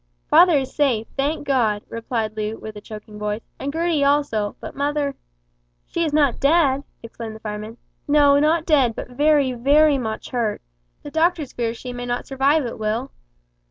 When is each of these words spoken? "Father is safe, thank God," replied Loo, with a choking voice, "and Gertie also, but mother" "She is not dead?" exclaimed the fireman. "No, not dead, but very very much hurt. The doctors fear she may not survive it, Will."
"Father 0.31 0.57
is 0.57 0.73
safe, 0.73 1.05
thank 1.15 1.45
God," 1.45 1.83
replied 1.87 2.35
Loo, 2.35 2.57
with 2.57 2.75
a 2.75 2.81
choking 2.81 3.19
voice, 3.19 3.43
"and 3.59 3.71
Gertie 3.71 4.03
also, 4.03 4.55
but 4.59 4.73
mother" 4.75 5.13
"She 5.91 6.03
is 6.03 6.11
not 6.11 6.39
dead?" 6.39 6.83
exclaimed 7.03 7.35
the 7.35 7.39
fireman. 7.39 7.77
"No, 8.07 8.39
not 8.39 8.65
dead, 8.65 8.95
but 8.95 9.09
very 9.11 9.51
very 9.51 9.99
much 9.99 10.31
hurt. 10.31 10.63
The 11.03 11.11
doctors 11.11 11.53
fear 11.53 11.75
she 11.75 11.93
may 11.93 12.07
not 12.07 12.25
survive 12.25 12.65
it, 12.65 12.79
Will." 12.79 13.11